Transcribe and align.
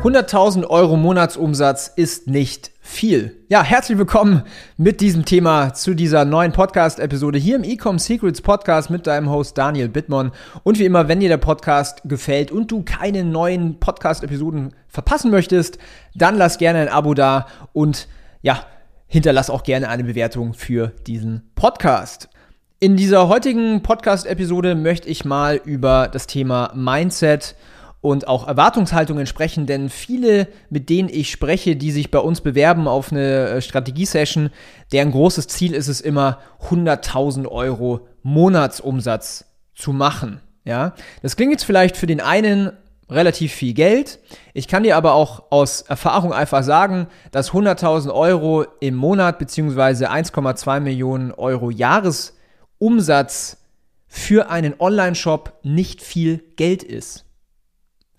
100.000 0.00 0.66
Euro 0.66 0.96
Monatsumsatz 0.96 1.92
ist 1.94 2.26
nicht 2.26 2.70
viel. 2.80 3.36
Ja, 3.50 3.62
herzlich 3.62 3.98
willkommen 3.98 4.44
mit 4.78 5.02
diesem 5.02 5.26
Thema 5.26 5.74
zu 5.74 5.92
dieser 5.92 6.24
neuen 6.24 6.52
Podcast-Episode 6.52 7.38
hier 7.38 7.56
im 7.56 7.64
Ecom 7.64 7.98
Secrets 7.98 8.40
Podcast 8.40 8.88
mit 8.88 9.06
deinem 9.06 9.28
Host 9.28 9.58
Daniel 9.58 9.90
Bittmann. 9.90 10.32
Und 10.62 10.78
wie 10.78 10.86
immer, 10.86 11.08
wenn 11.08 11.20
dir 11.20 11.28
der 11.28 11.36
Podcast 11.36 12.00
gefällt 12.06 12.50
und 12.50 12.70
du 12.70 12.82
keine 12.82 13.24
neuen 13.24 13.78
Podcast-Episoden 13.78 14.72
verpassen 14.88 15.30
möchtest, 15.30 15.76
dann 16.14 16.38
lass 16.38 16.56
gerne 16.56 16.78
ein 16.78 16.88
Abo 16.88 17.12
da 17.12 17.46
und 17.74 18.08
ja, 18.40 18.64
hinterlass 19.06 19.50
auch 19.50 19.64
gerne 19.64 19.90
eine 19.90 20.04
Bewertung 20.04 20.54
für 20.54 20.94
diesen 21.06 21.50
Podcast. 21.54 22.30
In 22.78 22.96
dieser 22.96 23.28
heutigen 23.28 23.82
Podcast-Episode 23.82 24.76
möchte 24.76 25.10
ich 25.10 25.26
mal 25.26 25.60
über 25.62 26.08
das 26.10 26.26
Thema 26.26 26.72
Mindset 26.74 27.54
auch 28.02 28.48
Erwartungshaltungen 28.48 29.26
sprechen, 29.26 29.66
denn 29.66 29.90
viele, 29.90 30.48
mit 30.70 30.88
denen 30.88 31.08
ich 31.10 31.30
spreche, 31.30 31.76
die 31.76 31.90
sich 31.90 32.10
bei 32.10 32.18
uns 32.18 32.40
bewerben 32.40 32.88
auf 32.88 33.12
eine 33.12 33.48
äh, 33.48 33.62
Strategiesession, 33.62 34.50
deren 34.92 35.10
großes 35.10 35.48
Ziel 35.48 35.74
ist 35.74 35.88
es 35.88 36.00
immer, 36.00 36.38
100.000 36.70 37.46
Euro 37.46 38.08
Monatsumsatz 38.22 39.44
zu 39.74 39.92
machen. 39.92 40.40
Ja, 40.64 40.94
das 41.22 41.36
klingt 41.36 41.52
jetzt 41.52 41.64
vielleicht 41.64 41.96
für 41.96 42.06
den 42.06 42.20
einen 42.20 42.72
relativ 43.10 43.52
viel 43.52 43.74
Geld. 43.74 44.18
Ich 44.54 44.68
kann 44.68 44.82
dir 44.82 44.96
aber 44.96 45.14
auch 45.14 45.44
aus 45.50 45.82
Erfahrung 45.82 46.32
einfach 46.32 46.62
sagen, 46.62 47.08
dass 47.32 47.50
100.000 47.50 48.14
Euro 48.14 48.64
im 48.80 48.94
Monat 48.94 49.38
beziehungsweise 49.38 50.10
1,2 50.10 50.80
Millionen 50.80 51.32
Euro 51.32 51.70
Jahresumsatz 51.70 53.58
für 54.06 54.50
einen 54.50 54.74
Online-Shop 54.78 55.60
nicht 55.62 56.02
viel 56.02 56.44
Geld 56.56 56.82
ist. 56.82 57.24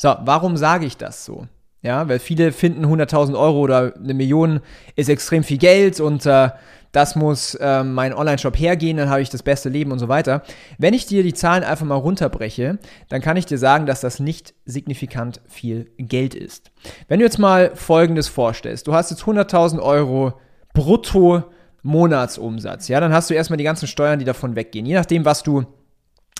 So, 0.01 0.15
warum 0.25 0.57
sage 0.57 0.87
ich 0.87 0.97
das 0.97 1.25
so? 1.25 1.45
Ja, 1.83 2.09
weil 2.09 2.17
viele 2.17 2.53
finden 2.53 2.85
100.000 2.85 3.37
Euro 3.37 3.59
oder 3.59 3.93
eine 3.95 4.15
Million 4.15 4.61
ist 4.95 5.09
extrem 5.09 5.43
viel 5.43 5.59
Geld 5.59 5.99
und 5.99 6.25
äh, 6.25 6.49
das 6.91 7.15
muss 7.15 7.53
äh, 7.53 7.83
mein 7.83 8.11
Online-Shop 8.11 8.57
hergehen, 8.57 8.97
dann 8.97 9.11
habe 9.11 9.21
ich 9.21 9.29
das 9.29 9.43
beste 9.43 9.69
Leben 9.69 9.91
und 9.91 9.99
so 9.99 10.07
weiter. 10.07 10.41
Wenn 10.79 10.95
ich 10.95 11.05
dir 11.05 11.21
die 11.21 11.35
Zahlen 11.35 11.63
einfach 11.63 11.85
mal 11.85 11.97
runterbreche, 11.97 12.79
dann 13.09 13.21
kann 13.21 13.37
ich 13.37 13.45
dir 13.45 13.59
sagen, 13.59 13.85
dass 13.85 14.01
das 14.01 14.19
nicht 14.19 14.55
signifikant 14.65 15.39
viel 15.47 15.91
Geld 15.99 16.33
ist. 16.33 16.71
Wenn 17.07 17.19
du 17.19 17.25
jetzt 17.25 17.37
mal 17.37 17.75
Folgendes 17.75 18.27
vorstellst, 18.27 18.87
du 18.87 18.95
hast 18.95 19.11
jetzt 19.11 19.21
100.000 19.21 19.79
Euro 19.83 20.33
brutto 20.73 21.43
Monatsumsatz, 21.83 22.87
ja, 22.87 22.99
dann 22.99 23.13
hast 23.13 23.29
du 23.29 23.35
erstmal 23.35 23.57
die 23.57 23.65
ganzen 23.65 23.85
Steuern, 23.85 24.17
die 24.17 24.25
davon 24.25 24.55
weggehen. 24.55 24.87
Je 24.87 24.95
nachdem, 24.95 25.25
was 25.25 25.43
du 25.43 25.67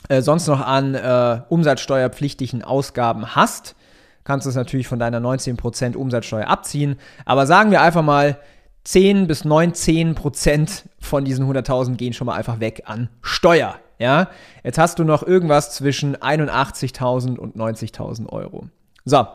äh, 0.09 0.21
sonst 0.21 0.47
noch 0.47 0.65
an 0.65 0.95
äh, 0.95 1.41
umsatzsteuerpflichtigen 1.49 2.63
Ausgaben 2.63 3.35
hast, 3.35 3.75
kannst 4.23 4.45
du 4.45 4.49
es 4.49 4.55
natürlich 4.55 4.87
von 4.87 4.99
deiner 4.99 5.19
19% 5.19 5.95
Umsatzsteuer 5.95 6.47
abziehen. 6.47 6.97
Aber 7.25 7.47
sagen 7.47 7.71
wir 7.71 7.81
einfach 7.81 8.03
mal, 8.03 8.37
10 8.83 9.27
bis 9.27 9.45
19% 9.45 10.83
von 10.99 11.23
diesen 11.23 11.45
100.000 11.45 11.95
gehen 11.95 12.13
schon 12.13 12.25
mal 12.25 12.35
einfach 12.35 12.59
weg 12.59 12.83
an 12.85 13.09
Steuer. 13.21 13.75
Ja, 13.99 14.29
jetzt 14.63 14.79
hast 14.79 14.97
du 14.97 15.03
noch 15.03 15.21
irgendwas 15.21 15.75
zwischen 15.75 16.17
81.000 16.17 17.37
und 17.37 17.55
90.000 17.55 18.29
Euro. 18.29 18.67
So, 19.05 19.27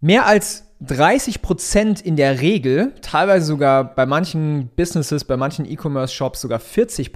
mehr 0.00 0.26
als 0.26 0.66
30% 0.84 2.02
in 2.02 2.16
der 2.16 2.40
Regel, 2.40 2.92
teilweise 3.00 3.46
sogar 3.46 3.94
bei 3.94 4.06
manchen 4.06 4.68
Businesses, 4.76 5.24
bei 5.24 5.36
manchen 5.36 5.64
E-Commerce-Shops 5.64 6.42
sogar 6.42 6.60
40 6.60 7.12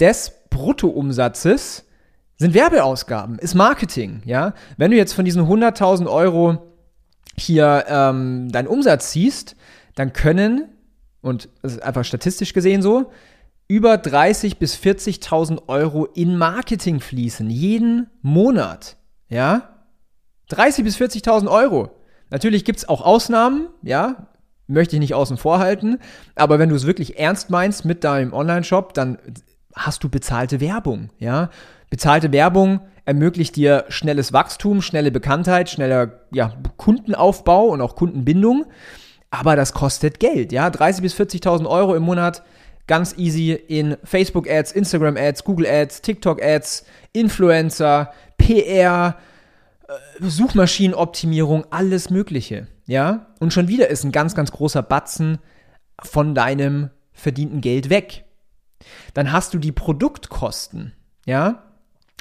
des 0.00 0.32
Bruttoumsatzes 0.50 1.84
sind 2.38 2.54
Werbeausgaben, 2.54 3.38
ist 3.38 3.54
Marketing, 3.54 4.22
ja. 4.24 4.54
Wenn 4.76 4.90
du 4.90 4.96
jetzt 4.96 5.12
von 5.12 5.24
diesen 5.24 5.44
100.000 5.44 6.10
Euro 6.10 6.74
hier 7.36 7.84
ähm, 7.88 8.50
deinen 8.50 8.68
Umsatz 8.68 9.10
ziehst, 9.10 9.56
dann 9.94 10.12
können, 10.12 10.68
und 11.20 11.48
das 11.62 11.74
ist 11.74 11.82
einfach 11.82 12.04
statistisch 12.04 12.52
gesehen 12.52 12.82
so, 12.82 13.10
über 13.68 13.94
30.000 13.94 14.58
bis 14.58 14.76
40.000 14.76 15.68
Euro 15.68 16.06
in 16.06 16.36
Marketing 16.36 17.00
fließen, 17.00 17.48
jeden 17.50 18.08
Monat, 18.22 18.96
ja. 19.28 19.70
30.000 20.50 20.82
bis 20.82 20.96
40.000 20.96 21.50
Euro. 21.50 21.90
Natürlich 22.30 22.64
gibt 22.64 22.80
es 22.80 22.88
auch 22.88 23.00
Ausnahmen, 23.00 23.68
ja, 23.82 24.28
möchte 24.66 24.96
ich 24.96 25.00
nicht 25.00 25.14
außen 25.14 25.36
vor 25.36 25.58
halten, 25.58 25.98
aber 26.34 26.58
wenn 26.58 26.68
du 26.68 26.74
es 26.74 26.86
wirklich 26.86 27.18
ernst 27.18 27.50
meinst 27.50 27.84
mit 27.84 28.02
deinem 28.04 28.32
Online-Shop, 28.32 28.94
dann 28.94 29.18
hast 29.74 30.04
du 30.04 30.08
bezahlte 30.08 30.60
Werbung, 30.60 31.10
ja. 31.18 31.50
Bezahlte 31.90 32.32
Werbung 32.32 32.80
ermöglicht 33.04 33.56
dir 33.56 33.84
schnelles 33.88 34.32
Wachstum, 34.32 34.82
schnelle 34.82 35.10
Bekanntheit, 35.10 35.68
schneller 35.70 36.20
ja, 36.32 36.54
Kundenaufbau 36.76 37.66
und 37.66 37.80
auch 37.80 37.96
Kundenbindung. 37.96 38.66
Aber 39.30 39.56
das 39.56 39.72
kostet 39.72 40.20
Geld, 40.20 40.52
ja. 40.52 40.68
30.000 40.68 41.00
bis 41.02 41.14
40.000 41.14 41.68
Euro 41.68 41.94
im 41.94 42.02
Monat, 42.02 42.42
ganz 42.86 43.16
easy 43.18 43.52
in 43.52 43.96
Facebook-Ads, 44.04 44.72
Instagram-Ads, 44.72 45.44
Google-Ads, 45.44 46.02
TikTok-Ads, 46.02 46.84
Influencer, 47.12 48.12
PR, 48.38 49.16
äh, 49.88 49.92
Suchmaschinenoptimierung, 50.20 51.66
alles 51.70 52.10
Mögliche, 52.10 52.68
ja. 52.86 53.26
Und 53.40 53.52
schon 53.52 53.68
wieder 53.68 53.88
ist 53.88 54.04
ein 54.04 54.12
ganz, 54.12 54.34
ganz 54.34 54.52
großer 54.52 54.82
Batzen 54.82 55.38
von 56.02 56.34
deinem 56.34 56.90
verdienten 57.12 57.60
Geld 57.60 57.90
weg. 57.90 58.23
Dann 59.14 59.32
hast 59.32 59.54
du 59.54 59.58
die 59.58 59.72
Produktkosten, 59.72 60.92
ja. 61.26 61.62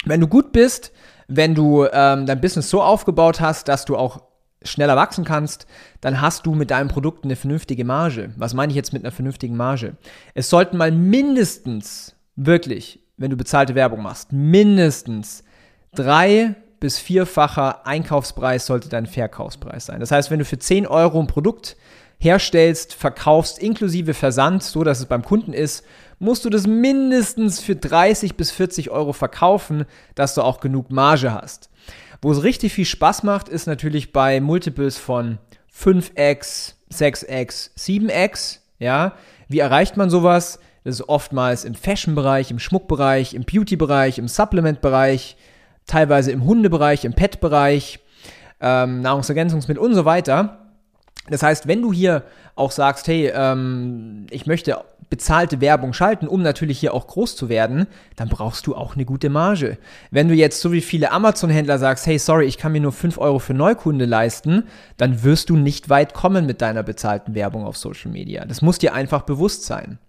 Wenn 0.06 0.20
du 0.20 0.28
gut 0.28 0.52
bist, 0.52 0.92
wenn 1.28 1.56
du 1.56 1.86
ähm, 1.86 2.26
dein 2.26 2.42
Business 2.42 2.70
so 2.70 2.82
aufgebaut 2.82 3.40
hast, 3.40 3.68
dass 3.68 3.86
du 3.86 3.96
auch 3.96 4.22
schneller 4.64 4.96
wachsen 4.96 5.26
kannst, 5.26 5.68
dann 6.02 6.22
hast 6.22 6.46
du 6.46 6.54
mit 6.54 6.72
deinem 6.72 6.88
Produkt 6.88 7.24
eine 7.24 7.36
vernünftige 7.36 7.86
Marge. 7.86 8.32
Was 8.38 8.54
meine 8.54 8.72
ich 8.72 8.76
jetzt 8.76 8.94
mit 8.94 9.04
einer 9.04 9.12
vernünftigen 9.12 9.58
Marge? 9.58 9.98
Es 10.34 10.50
sollten 10.50 10.78
mal 10.78 10.92
mindestens, 10.92 12.16
wirklich, 12.36 13.00
wenn 13.18 13.30
du 13.30 13.38
bezahlte 13.38 13.76
Werbung 13.76 14.02
machst, 14.02 14.32
mindestens 14.32 15.44
drei 15.94 16.56
bis 16.80 17.00
vierfacher 17.00 17.88
Einkaufspreis 17.88 18.66
sollte 18.66 18.90
dein 18.90 19.06
Verkaufspreis 19.06 19.86
sein. 19.86 20.00
Das 20.00 20.12
heißt, 20.12 20.32
wenn 20.32 20.40
du 20.40 20.46
für 20.46 20.60
10 20.60 20.86
Euro 20.88 21.20
ein 21.20 21.28
Produkt 21.28 21.78
herstellst, 22.24 22.94
verkaufst, 22.94 23.60
inklusive 23.60 24.14
Versand, 24.14 24.64
so 24.64 24.84
dass 24.84 25.00
es 25.00 25.06
beim 25.06 25.24
Kunden 25.24 25.54
ist, 25.54 25.84
musst 26.20 26.46
du 26.46 26.50
das 26.50 26.68
mindestens 26.68 27.60
für 27.60 27.76
30 27.76 28.36
bis 28.36 28.52
40 28.52 28.90
Euro 28.90 29.14
verkaufen, 29.14 29.86
dass 30.16 30.36
du 30.36 30.42
auch 30.42 30.60
genug 30.60 30.90
Marge 30.90 31.34
hast. 31.34 31.70
Wo 32.22 32.32
es 32.32 32.44
richtig 32.44 32.74
viel 32.74 32.86
Spaß 32.86 33.24
macht, 33.24 33.50
ist 33.50 33.68
natürlich 33.68 34.14
bei 34.14 34.40
Multiples 34.40 34.98
von 34.98 35.40
5x, 35.78 36.76
6x, 36.92 37.72
7x. 37.78 38.60
Ja, 38.80 39.14
wie 39.50 39.60
erreicht 39.60 39.98
man 39.98 40.10
sowas? 40.10 40.60
Das 40.84 40.96
ist 40.96 41.10
oftmals 41.10 41.66
im 41.66 41.76
Fashion-Bereich, 41.76 42.52
im 42.52 42.60
Schmuckbereich, 42.60 43.34
im 43.34 43.44
Beauty-Bereich, 43.44 44.18
im 44.18 44.28
Supplement-Bereich, 44.28 45.38
teilweise 45.86 46.32
im 46.32 46.46
Hundebereich, 46.46 47.06
im 47.06 47.14
Pet-Bereich, 47.14 48.00
ähm, 48.62 49.02
Nahrungsergänzungsmittel 49.02 49.84
und 49.84 49.96
so 49.96 50.06
weiter. 50.06 50.63
Das 51.30 51.42
heißt, 51.42 51.68
wenn 51.68 51.82
du 51.82 51.94
hier 51.94 52.24
auch 52.56 52.72
sagst, 52.72 53.08
hey, 53.08 53.32
ähm, 53.34 54.28
ich 54.30 54.46
möchte 54.46 54.84
bezahlte 55.10 55.62
Werbung 55.62 55.94
schalten, 55.94 56.28
um 56.28 56.42
natürlich 56.42 56.80
hier 56.80 56.94
auch 56.94 57.06
groß 57.06 57.36
zu 57.36 57.48
werden, 57.48 57.86
dann 58.16 58.30
brauchst 58.30 58.66
du 58.66 58.76
auch 58.76 58.96
eine 58.96 59.06
gute 59.06 59.30
Marge. 59.30 59.78
Wenn 60.10 60.28
du 60.28 60.34
jetzt 60.34 60.60
so 60.60 60.72
wie 60.72 60.82
viele 60.82 61.12
Amazon-Händler 61.12 61.78
sagst, 61.78 62.08
hey, 62.08 62.18
sorry, 62.18 62.46
ich 62.46 62.58
kann 62.58 62.72
mir 62.72 62.82
nur 62.82 62.92
5 62.92 63.20
Euro 63.20 63.38
für 63.38 63.54
Neukunde 63.54 64.06
leisten, 64.06 64.64
dann 64.98 65.24
wirst 65.24 65.52
du 65.52 65.56
nicht 65.56 65.90
weit 65.90 66.16
kommen 66.16 66.48
mit 66.48 66.62
deiner 66.62 66.82
bezahlten 66.82 67.36
Werbung 67.36 67.64
auf 67.64 67.78
Social 67.78 68.10
Media. 68.10 68.46
Das 68.46 68.64
muss 68.64 68.80
dir 68.80 68.96
einfach 68.96 69.22
bewusst 69.22 69.66
sein. 69.66 70.00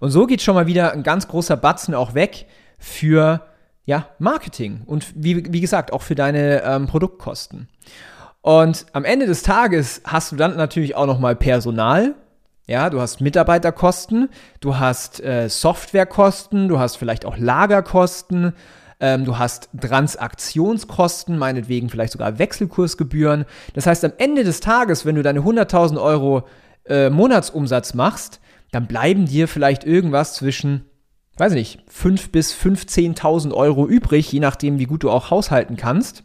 Und 0.00 0.10
so 0.10 0.26
geht 0.26 0.40
schon 0.40 0.54
mal 0.54 0.66
wieder 0.66 0.92
ein 0.92 1.02
ganz 1.02 1.28
großer 1.28 1.58
Batzen 1.58 1.94
auch 1.94 2.14
weg 2.14 2.46
für 2.78 3.42
ja, 3.84 4.08
Marketing 4.18 4.80
und 4.86 5.12
wie, 5.14 5.52
wie 5.52 5.60
gesagt 5.60 5.92
auch 5.92 6.00
für 6.00 6.14
deine 6.14 6.62
ähm, 6.62 6.86
Produktkosten. 6.86 7.68
Und 8.44 8.84
am 8.92 9.06
Ende 9.06 9.24
des 9.24 9.42
Tages 9.42 10.02
hast 10.04 10.30
du 10.30 10.36
dann 10.36 10.54
natürlich 10.58 10.96
auch 10.96 11.06
nochmal 11.06 11.34
Personal. 11.34 12.14
Ja, 12.66 12.90
du 12.90 13.00
hast 13.00 13.22
Mitarbeiterkosten, 13.22 14.28
du 14.60 14.76
hast 14.76 15.24
äh, 15.24 15.48
Softwarekosten, 15.48 16.68
du 16.68 16.78
hast 16.78 16.96
vielleicht 16.96 17.24
auch 17.24 17.38
Lagerkosten, 17.38 18.52
ähm, 19.00 19.24
du 19.24 19.38
hast 19.38 19.70
Transaktionskosten, 19.80 21.38
meinetwegen 21.38 21.88
vielleicht 21.88 22.12
sogar 22.12 22.38
Wechselkursgebühren. 22.38 23.46
Das 23.72 23.86
heißt, 23.86 24.04
am 24.04 24.12
Ende 24.18 24.44
des 24.44 24.60
Tages, 24.60 25.06
wenn 25.06 25.14
du 25.14 25.22
deine 25.22 25.40
100.000 25.40 25.98
Euro 25.98 26.46
äh, 26.84 27.08
Monatsumsatz 27.08 27.94
machst, 27.94 28.40
dann 28.72 28.86
bleiben 28.86 29.24
dir 29.24 29.48
vielleicht 29.48 29.84
irgendwas 29.84 30.34
zwischen 30.34 30.84
weiß 31.38 31.54
nicht, 31.54 31.82
5 31.88 32.30
bis 32.30 32.54
15.000 32.54 33.54
Euro 33.54 33.88
übrig, 33.88 34.30
je 34.30 34.40
nachdem, 34.40 34.78
wie 34.78 34.84
gut 34.84 35.02
du 35.02 35.10
auch 35.10 35.30
haushalten 35.30 35.76
kannst. 35.76 36.24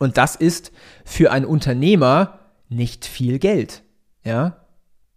Und 0.00 0.16
das 0.16 0.34
ist 0.34 0.72
für 1.04 1.30
einen 1.30 1.44
Unternehmer 1.44 2.40
nicht 2.70 3.04
viel 3.04 3.38
Geld. 3.38 3.82
Ja, 4.24 4.56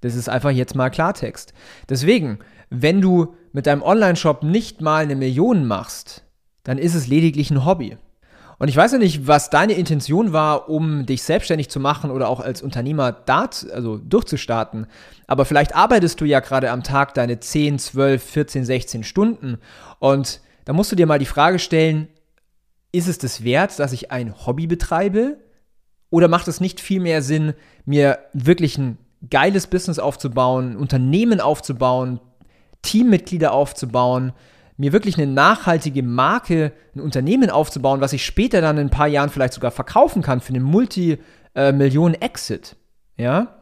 das 0.02 0.14
ist 0.14 0.28
einfach 0.28 0.52
jetzt 0.52 0.76
mal 0.76 0.90
Klartext. 0.90 1.54
Deswegen, 1.88 2.40
wenn 2.70 3.00
du 3.00 3.36
mit 3.54 3.66
deinem 3.66 3.82
Online-Shop 3.82 4.44
nicht 4.44 4.82
mal 4.82 5.04
eine 5.04 5.16
Million 5.16 5.66
machst, 5.66 6.26
dann 6.64 6.78
ist 6.78 6.96
es 6.96 7.08
lediglich 7.08 7.50
ein 7.50 7.66
Hobby. 7.66 7.98
Und 8.60 8.68
ich 8.68 8.76
weiß 8.76 8.92
ja 8.92 8.98
nicht, 8.98 9.26
was 9.26 9.50
deine 9.50 9.74
Intention 9.74 10.34
war, 10.34 10.70
um 10.70 11.06
dich 11.06 11.24
selbstständig 11.24 11.70
zu 11.70 11.80
machen 11.80 12.12
oder 12.12 12.28
auch 12.28 12.42
als 12.42 12.62
Unternehmer 12.62 13.14
dort, 13.14 13.66
also 13.72 13.98
durchzustarten. 13.98 14.88
Aber 15.28 15.46
vielleicht 15.46 15.76
arbeitest 15.76 16.20
du 16.20 16.26
ja 16.26 16.42
gerade 16.42 16.72
am 16.72 16.84
Tag 16.84 17.14
deine 17.14 17.40
10, 17.40 17.80
12, 17.80 18.22
14, 18.22 18.66
16 18.66 19.04
Stunden. 19.06 19.60
Und 20.00 20.42
da 20.66 20.74
musst 20.74 20.92
du 20.92 20.98
dir 20.98 21.08
mal 21.08 21.20
die 21.20 21.26
Frage 21.26 21.60
stellen, 21.60 22.10
ist 22.94 23.10
es 23.10 23.18
das 23.18 23.44
wert, 23.44 23.78
dass 23.80 23.92
ich 23.92 24.12
ein 24.12 24.46
Hobby 24.46 24.68
betreibe? 24.68 25.38
Oder 26.10 26.30
macht 26.30 26.48
es 26.48 26.62
nicht 26.62 26.80
viel 26.80 27.02
mehr 27.02 27.22
Sinn, 27.22 27.54
mir 27.86 28.20
wirklich 28.34 28.78
ein 28.78 28.98
geiles 29.30 29.68
Business 29.68 30.00
aufzubauen, 30.00 30.78
Unternehmen 30.78 31.42
aufzubauen, 31.42 32.22
Teammitglieder 32.84 33.52
aufzubauen, 33.52 34.32
mir 34.78 34.94
wirklich 34.94 35.18
eine 35.18 35.32
nachhaltige 35.32 36.04
Marke, 36.04 36.72
ein 36.96 37.02
Unternehmen 37.02 37.50
aufzubauen, 37.50 38.00
was 38.00 38.14
ich 38.14 38.26
später 38.26 38.62
dann 38.62 38.78
in 38.78 38.88
ein 38.88 38.92
paar 38.92 39.08
Jahren 39.08 39.30
vielleicht 39.30 39.54
sogar 39.54 39.72
verkaufen 39.72 40.22
kann 40.22 40.40
für 40.40 40.54
einen 40.54 40.64
Multi-Millionen-Exit. 40.64 42.76
Ja? 43.18 43.60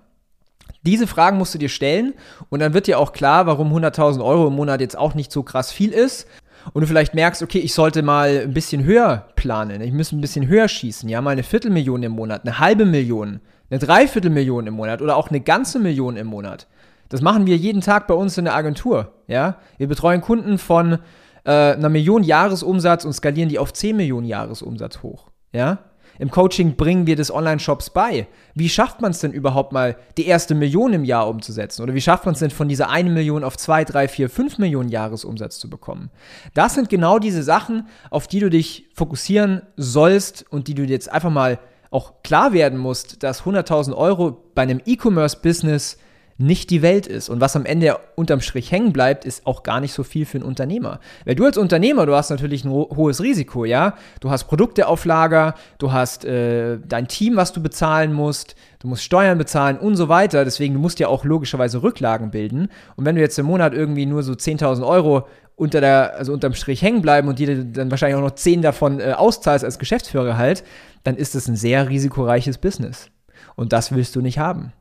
Diese 0.81 1.07
Fragen 1.07 1.38
musst 1.38 1.54
du 1.54 1.57
dir 1.57 1.69
stellen 1.69 2.13
und 2.50 2.60
dann 2.60 2.74
wird 2.74 2.88
dir 2.88 3.00
auch 3.00 3.13
klar, 3.13 3.45
warum 3.45 3.72
100.000 3.72 4.24
Euro 4.24 4.48
im 4.48 4.56
Monat 4.56 4.81
jetzt 4.81 4.98
auch 4.98 5.13
nicht 5.13 5.31
so 5.31 5.44
krass 5.44 5.72
viel 5.72 5.92
ist. 5.92 6.28
Und 6.74 6.81
du 6.81 6.88
vielleicht 6.88 7.13
merkst, 7.13 7.42
okay, 7.42 7.60
ich 7.60 7.74
sollte 7.74 8.02
mal 8.02 8.42
ein 8.44 8.54
bisschen 8.54 8.84
höher 8.84 9.28
planen, 9.36 9.81
ich 9.81 9.92
muss 9.92 10.12
ein 10.12 10.22
bisschen 10.22 10.48
höher 10.48 10.68
schießen, 10.68 11.10
ja, 11.10 11.22
mal 11.22 11.31
eine 11.31 11.44
Viertelmillion 11.44 12.04
im 12.04 12.12
Monat, 12.13 12.44
eine 12.44 12.60
halbe 12.60 12.86
Million, 12.86 13.40
eine 13.69 13.80
Dreiviertelmillion 13.80 14.68
im 14.68 14.74
Monat 14.74 15.02
oder 15.02 15.16
auch 15.16 15.30
eine 15.30 15.42
ganze 15.42 15.80
Million 15.80 16.18
im 16.18 16.28
Monat. 16.28 16.68
Das 17.10 17.22
machen 17.22 17.46
wir 17.46 17.58
jeden 17.58 17.81
Tag 17.81 18.08
bei 18.08 18.13
uns 18.13 18.38
in 18.38 18.46
der 18.46 18.56
Agentur. 18.56 19.12
Ja? 19.28 19.58
Wir 19.78 19.88
betreuen 19.88 20.22
Kunden 20.22 20.58
von 20.58 21.00
äh, 21.44 21.74
einer 21.74 21.90
Million 21.90 22.24
Jahresumsatz 22.24 23.04
und 23.04 23.14
skalieren 23.14 23.50
die 23.50 23.60
auf 23.60 23.74
10 23.74 23.98
Millionen 23.98 24.25
Jahresumsatz 24.25 25.04
hoch. 25.04 25.30
Ja? 25.52 25.80
Im 26.19 26.30
Coaching 26.31 26.75
bringen 26.75 27.08
wir 27.08 27.16
das 27.16 27.34
Online-Shops 27.34 27.90
bei. 27.92 28.28
Wie 28.54 28.69
schafft 28.69 29.02
man 29.02 29.12
es 29.12 29.19
denn 29.19 29.31
überhaupt 29.31 29.72
mal, 29.72 29.98
die 30.18 30.25
erste 30.25 30.56
Million 30.56 30.94
im 30.94 31.04
Jahr 31.04 31.28
umzusetzen? 31.28 31.81
Oder 31.81 31.94
wie 31.94 32.02
schafft 32.02 32.25
man 32.25 32.34
es 32.34 32.40
denn 32.40 32.52
von 32.52 32.69
dieser 32.69 32.90
eine 32.90 33.10
Million 33.10 33.44
auf 33.44 33.58
zwei, 33.58 33.84
drei, 33.84 34.08
vier, 34.08 34.30
fünf 34.30 34.58
Millionen 34.58 34.90
Jahresumsatz 34.90 35.60
zu 35.60 35.69
bekommen? 35.69 36.10
Das 36.54 36.75
sind 36.75 36.90
genau 36.90 37.19
diese 37.19 37.44
Sachen, 37.44 37.88
auf 38.10 38.28
die 38.28 38.40
du 38.40 38.50
dich 38.50 38.90
fokussieren 38.94 39.63
sollst 39.78 40.46
und 40.52 40.68
die 40.68 40.75
du 40.75 40.84
jetzt 40.84 41.12
einfach 41.12 41.31
mal 41.31 41.60
auch 41.90 42.24
klar 42.24 42.54
werden 42.54 42.80
musst, 42.80 43.22
dass 43.24 43.44
100.000 43.44 43.94
Euro 43.96 44.38
bei 44.56 44.62
einem 44.62 44.81
E-Commerce-Business 44.86 45.98
nicht 46.42 46.70
die 46.70 46.82
Welt 46.82 47.08
ist. 47.08 47.30
Und 47.30 47.42
was 47.42 47.56
am 47.56 47.66
Ende 47.66 47.98
unterm 48.16 48.42
Strich 48.42 48.72
hängen 48.72 48.92
bleibt, 48.92 49.26
ist 49.26 49.46
auch 49.46 49.64
gar 49.64 49.80
nicht 49.80 49.94
so 49.94 50.04
viel 50.04 50.26
für 50.26 50.38
einen 50.38 50.46
Unternehmer. 50.46 51.00
Weil 51.26 51.36
du 51.36 51.46
als 51.46 51.58
Unternehmer, 51.58 52.06
du 52.06 52.16
hast 52.16 52.30
natürlich 52.30 52.66
ein 52.66 52.72
hohes 52.72 53.22
Risiko, 53.22 53.66
ja. 53.66 53.96
Du 54.20 54.30
hast 54.30 54.46
Produkte 54.46 54.88
auf 54.88 55.06
Lager, 55.06 55.56
du 55.78 55.92
hast 55.92 56.26
äh, 56.26 56.80
dein 56.86 57.08
Team, 57.08 57.36
was 57.36 57.54
du 57.54 57.62
bezahlen 57.62 58.14
musst, 58.14 58.56
du 58.80 58.88
musst 58.88 59.04
Steuern 59.04 59.38
bezahlen 59.38 59.78
und 59.78 59.96
so 59.96 60.10
weiter. 60.10 60.44
Deswegen, 60.44 60.74
du 60.74 60.80
musst 60.80 61.00
ja 61.00 61.08
auch 61.08 61.24
logischerweise 61.24 61.84
Rücklagen 61.84 62.32
bilden. 62.32 62.70
Und 62.96 63.06
wenn 63.06 63.16
du 63.16 63.22
jetzt 63.22 63.38
im 63.40 63.46
Monat 63.46 63.74
irgendwie 63.74 64.06
nur 64.06 64.24
so 64.24 64.34
10.000 64.34 64.86
Euro 64.86 65.28
unter 65.56 65.80
der, 65.80 66.16
also 66.18 66.34
unterm 66.34 66.56
Strich 66.56 66.82
hängen 66.82 67.02
bleiben 67.02 67.28
und 67.28 67.38
dir 67.38 67.64
dann 67.64 67.92
wahrscheinlich 67.92 68.18
auch 68.18 68.24
noch 68.24 68.36
10 68.36 68.62
davon 68.62 69.00
äh, 69.00 69.14
auszahlst 69.14 69.64
als 69.64 69.78
Geschäftsführer 69.78 70.38
halt, 70.38 70.64
dann 71.04 71.16
ist 71.16 71.36
es 71.36 71.48
ein 71.48 71.56
sehr 71.56 71.88
risikoreiches 71.88 72.58
Business. 72.58 73.12
Und 73.56 73.74
das 73.74 73.94
willst 73.94 74.16
du 74.16 74.22
nicht 74.22 74.40
haben. 74.40 74.74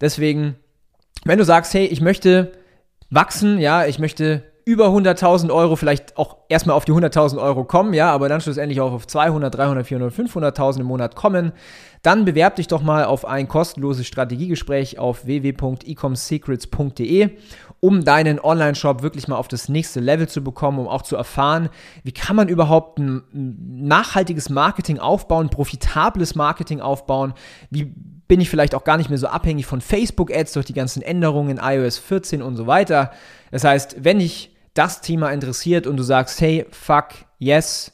Deswegen 0.00 0.56
wenn 1.24 1.38
du 1.38 1.44
sagst, 1.44 1.74
hey, 1.74 1.86
ich 1.86 2.00
möchte 2.00 2.52
wachsen, 3.10 3.58
ja, 3.58 3.84
ich 3.86 3.98
möchte 3.98 4.42
über 4.64 4.86
100.000 4.86 5.52
Euro 5.52 5.76
vielleicht 5.76 6.16
auch 6.16 6.36
erstmal 6.48 6.76
auf 6.76 6.84
die 6.84 6.92
100.000 6.92 7.40
Euro 7.40 7.64
kommen, 7.64 7.94
ja, 7.94 8.12
aber 8.12 8.28
dann 8.28 8.40
schlussendlich 8.40 8.80
auch 8.80 8.92
auf 8.92 9.06
200, 9.06 9.54
300, 9.54 9.86
400, 9.86 10.14
500.000 10.14 10.80
im 10.80 10.86
Monat 10.86 11.16
kommen, 11.16 11.52
dann 12.02 12.24
bewerb 12.24 12.56
dich 12.56 12.66
doch 12.66 12.82
mal 12.82 13.04
auf 13.04 13.24
ein 13.24 13.46
kostenloses 13.48 14.06
Strategiegespräch 14.06 14.98
auf 14.98 15.24
www.ecomsecrets.de, 15.24 17.30
um 17.78 18.04
deinen 18.04 18.40
Online-Shop 18.40 19.02
wirklich 19.02 19.28
mal 19.28 19.36
auf 19.36 19.48
das 19.48 19.68
nächste 19.68 20.00
Level 20.00 20.28
zu 20.28 20.42
bekommen, 20.42 20.80
um 20.80 20.88
auch 20.88 21.02
zu 21.02 21.14
erfahren, 21.16 21.68
wie 22.02 22.12
kann 22.12 22.36
man 22.36 22.48
überhaupt 22.48 22.98
ein 22.98 23.22
nachhaltiges 23.32 24.50
Marketing 24.50 24.98
aufbauen, 24.98 25.48
profitables 25.48 26.34
Marketing 26.34 26.80
aufbauen, 26.80 27.34
wie 27.70 27.94
bin 28.26 28.40
ich 28.40 28.50
vielleicht 28.50 28.74
auch 28.74 28.84
gar 28.84 28.96
nicht 28.96 29.10
mehr 29.10 29.18
so 29.18 29.28
abhängig 29.28 29.66
von 29.66 29.80
Facebook-Ads 29.80 30.54
durch 30.54 30.66
die 30.66 30.72
ganzen 30.72 31.02
Änderungen 31.02 31.58
in 31.58 31.62
iOS 31.62 31.98
14 31.98 32.42
und 32.42 32.56
so 32.56 32.66
weiter. 32.66 33.12
Das 33.50 33.62
heißt, 33.62 34.04
wenn 34.04 34.18
dich 34.18 34.56
das 34.74 35.02
Thema 35.02 35.30
interessiert 35.30 35.86
und 35.86 35.98
du 35.98 36.02
sagst, 36.02 36.40
hey, 36.40 36.66
fuck, 36.70 37.08
yes, 37.38 37.91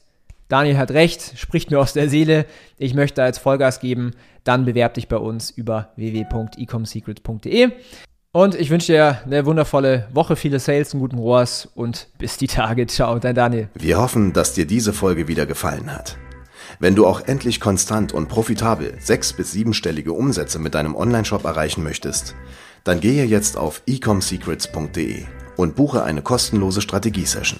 Daniel 0.49 0.77
hat 0.77 0.91
recht, 0.91 1.33
spricht 1.37 1.69
mir 1.69 1.79
aus 1.79 1.93
der 1.93 2.09
Seele, 2.09 2.45
ich 2.77 2.95
möchte 2.95 3.21
da 3.21 3.27
jetzt 3.27 3.37
Vollgas 3.37 3.79
geben, 3.79 4.11
dann 4.43 4.65
bewerb 4.65 4.95
dich 4.95 5.07
bei 5.07 5.17
uns 5.17 5.51
über 5.51 5.89
www.ecomsecrets.de. 5.95 7.69
Und 8.31 8.55
ich 8.55 8.69
wünsche 8.71 8.91
dir 8.91 9.19
eine 9.25 9.45
wundervolle 9.45 10.07
Woche, 10.11 10.35
viele 10.35 10.59
Sales, 10.59 10.93
einen 10.93 11.01
guten 11.01 11.19
Rohrs 11.19 11.67
und 11.75 12.09
bis 12.17 12.37
die 12.37 12.47
Tage. 12.47 12.87
Ciao, 12.87 13.17
dein 13.19 13.35
Daniel. 13.35 13.69
Wir 13.75 13.99
hoffen, 13.99 14.33
dass 14.33 14.53
dir 14.53 14.65
diese 14.65 14.91
Folge 14.91 15.27
wieder 15.27 15.45
gefallen 15.45 15.91
hat. 15.93 16.17
Wenn 16.79 16.95
du 16.95 17.05
auch 17.05 17.21
endlich 17.27 17.59
konstant 17.59 18.11
und 18.11 18.27
profitabel 18.27 18.95
sechs- 18.99 19.33
bis 19.33 19.51
siebenstellige 19.51 20.13
Umsätze 20.13 20.57
mit 20.57 20.73
deinem 20.73 20.95
Onlineshop 20.95 21.45
erreichen 21.45 21.83
möchtest, 21.83 22.35
dann 22.83 22.99
gehe 22.99 23.25
jetzt 23.25 23.55
auf 23.55 23.83
ecomsecrets.de 23.85 25.25
und 25.57 25.75
buche 25.75 26.03
eine 26.03 26.21
kostenlose 26.21 26.81
Strategiesession. 26.81 27.59